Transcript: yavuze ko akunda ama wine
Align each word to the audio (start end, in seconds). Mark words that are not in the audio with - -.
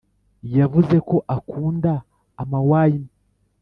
yavuze 0.57 0.95
ko 1.07 1.15
akunda 1.35 1.93
ama 2.41 2.59
wine 2.69 3.07